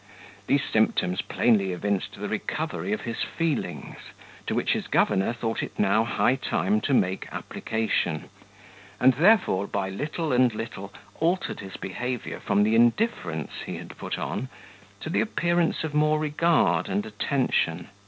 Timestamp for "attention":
17.05-17.89